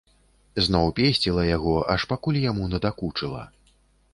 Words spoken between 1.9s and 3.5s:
аж пакуль яму надакучыла.